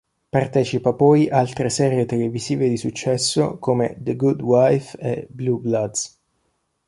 [0.35, 6.19] Partecipa poi altre serie televisive di successo come "The Good Wife" e "Blue Bloods".